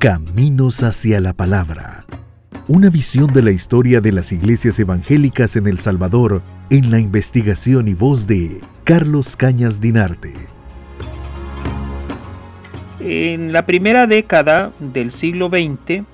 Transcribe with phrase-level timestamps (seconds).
[0.00, 2.06] Caminos hacia la Palabra.
[2.68, 7.86] Una visión de la historia de las iglesias evangélicas en El Salvador en la investigación
[7.86, 10.32] y voz de Carlos Cañas Dinarte.
[12.98, 16.06] En la primera década del siglo XX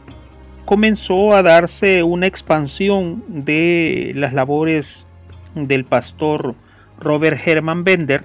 [0.64, 5.06] comenzó a darse una expansión de las labores
[5.54, 6.56] del pastor
[6.98, 8.24] Robert Herman Bender,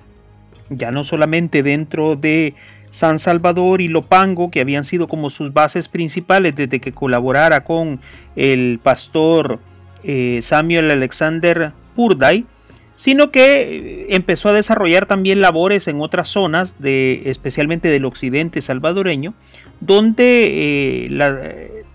[0.71, 2.55] ya no solamente dentro de
[2.92, 7.99] San Salvador y Lopango, que habían sido como sus bases principales desde que colaborara con
[8.36, 9.59] el pastor
[10.04, 12.46] eh, Samuel Alexander Purday,
[12.98, 18.62] sino que eh, empezó a desarrollar también labores en otras zonas, de, especialmente del occidente
[18.62, 19.34] salvadoreño,
[19.80, 21.40] donde eh, la,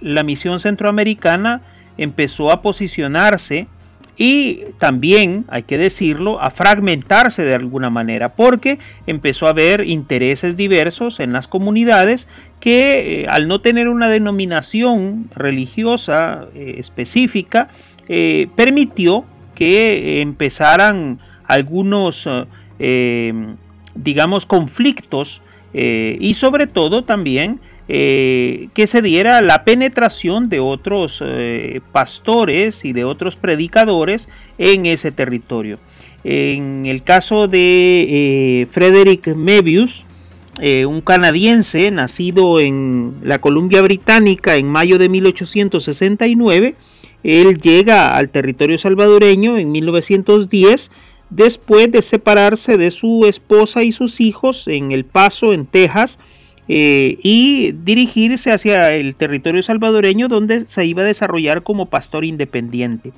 [0.01, 1.63] la misión centroamericana
[1.99, 3.69] empezó a posicionarse
[4.17, 10.57] y también, hay que decirlo, a fragmentarse de alguna manera, porque empezó a haber intereses
[10.57, 12.27] diversos en las comunidades
[12.61, 17.69] que eh, al no tener una denominación religiosa eh, específica,
[18.09, 22.29] eh, permitió que empezaran algunos,
[23.95, 25.41] digamos, conflictos
[25.73, 32.93] y sobre todo también eh, que se diera la penetración de otros eh, pastores y
[32.93, 35.79] de otros predicadores en ese territorio.
[36.25, 38.07] En el caso de
[38.63, 40.05] eh, Frederick Mebius,
[40.59, 46.75] un canadiense nacido en la Columbia Británica en mayo de 1869,
[47.23, 50.91] él llega al territorio salvadoreño en 1910
[51.31, 56.19] después de separarse de su esposa y sus hijos en El Paso, en Texas,
[56.69, 63.13] eh, y dirigirse hacia el territorio salvadoreño donde se iba a desarrollar como pastor independiente.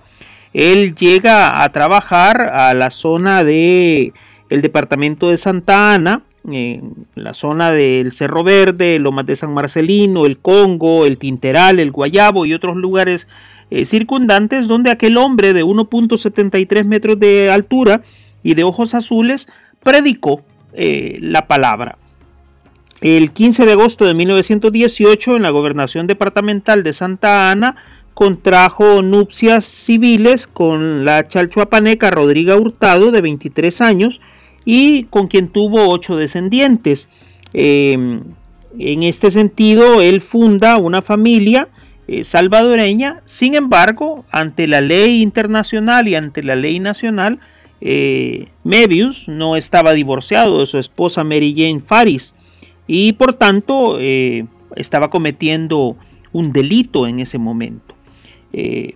[0.52, 4.12] Él llega a trabajar a la zona de
[4.50, 10.24] el departamento de Santa Ana, en la zona del Cerro Verde, Lomas de San Marcelino,
[10.24, 13.28] el Congo, el Tinteral, el Guayabo y otros lugares
[13.70, 18.02] eh, circundantes donde aquel hombre de 1.73 metros de altura
[18.42, 19.46] y de ojos azules
[19.82, 20.42] predicó
[20.72, 21.98] eh, la palabra.
[23.00, 27.76] El 15 de agosto de 1918, en la gobernación departamental de Santa Ana,
[28.12, 34.20] contrajo nupcias civiles con la chalchuapaneca Rodriga Hurtado, de 23 años,
[34.64, 37.08] y con quien tuvo ocho descendientes.
[37.52, 38.22] Em,
[38.76, 41.68] en este sentido, él funda una familia
[42.08, 47.38] eh, salvadoreña, sin embargo, ante la ley internacional y ante la ley nacional,
[47.80, 52.34] eh, Mebius no estaba divorciado de su esposa Mary Jane Faris
[52.88, 55.96] y por tanto eh, estaba cometiendo
[56.32, 57.94] un delito en ese momento.
[58.52, 58.94] Eh,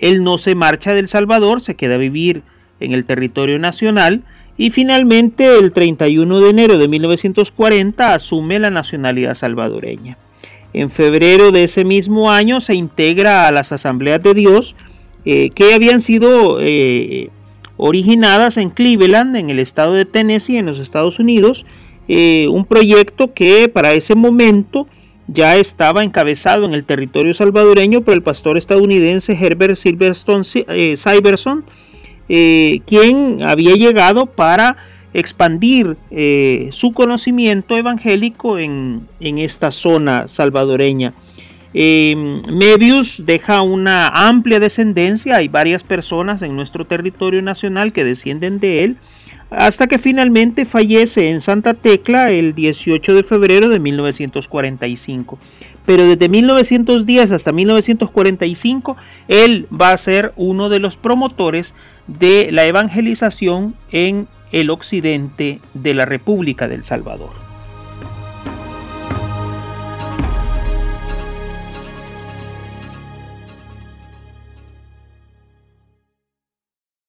[0.00, 2.42] él no se marcha del Salvador, se queda a vivir
[2.80, 4.22] en el territorio nacional
[4.56, 10.16] y finalmente el 31 de enero de 1940 asume la nacionalidad salvadoreña.
[10.72, 14.76] En febrero de ese mismo año se integra a las asambleas de Dios
[15.24, 16.58] eh, que habían sido
[17.76, 21.66] originadas en Cleveland, en el estado de Tennessee, en los Estados Unidos,
[22.08, 24.86] eh, un proyecto que para ese momento
[25.26, 30.96] ya estaba encabezado en el territorio salvadoreño por el pastor estadounidense Herbert Silverstone eh,
[32.28, 34.76] eh, quien había llegado para
[35.14, 35.96] expandir
[36.72, 41.14] su conocimiento evangélico en, en esta zona salvadoreña.
[41.72, 48.84] Mebius deja una amplia descendencia, hay varias personas en nuestro territorio nacional que descienden de
[48.84, 48.96] él,
[49.50, 55.38] hasta que finalmente fallece en Santa Tecla el 18 de febrero de 1945.
[55.84, 58.96] Pero desde 1910 hasta 1945
[59.28, 61.74] él va a ser uno de los promotores
[62.06, 67.45] de la evangelización en el occidente de la República del Salvador.